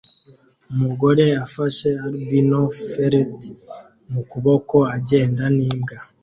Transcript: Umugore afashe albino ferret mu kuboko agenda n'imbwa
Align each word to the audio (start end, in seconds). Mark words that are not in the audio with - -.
Umugore 0.71 1.25
afashe 1.45 1.89
albino 2.05 2.61
ferret 2.89 3.37
mu 4.11 4.21
kuboko 4.29 4.75
agenda 4.97 5.43
n'imbwa 5.55 5.97